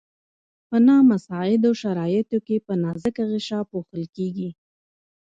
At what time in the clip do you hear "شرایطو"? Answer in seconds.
1.81-2.37